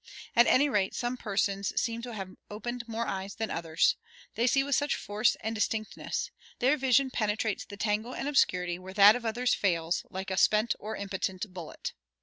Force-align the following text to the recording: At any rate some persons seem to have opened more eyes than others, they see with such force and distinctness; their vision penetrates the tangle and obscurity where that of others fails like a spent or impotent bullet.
At 0.35 0.47
any 0.47 0.67
rate 0.67 0.95
some 0.95 1.15
persons 1.15 1.79
seem 1.79 2.01
to 2.01 2.13
have 2.15 2.33
opened 2.49 2.87
more 2.87 3.05
eyes 3.05 3.35
than 3.35 3.51
others, 3.51 3.97
they 4.33 4.47
see 4.47 4.63
with 4.63 4.73
such 4.75 4.95
force 4.95 5.35
and 5.41 5.53
distinctness; 5.53 6.31
their 6.57 6.75
vision 6.75 7.11
penetrates 7.11 7.65
the 7.65 7.77
tangle 7.77 8.15
and 8.15 8.27
obscurity 8.27 8.79
where 8.79 8.95
that 8.95 9.15
of 9.15 9.27
others 9.27 9.53
fails 9.53 10.03
like 10.09 10.31
a 10.31 10.37
spent 10.37 10.73
or 10.79 10.95
impotent 10.95 11.53
bullet. 11.53 11.93